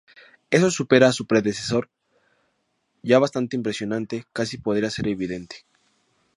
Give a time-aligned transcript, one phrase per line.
[0.49, 1.87] Eso supera a su predecesor
[3.03, 5.57] ya bastante impresionante casi podría ser evidente.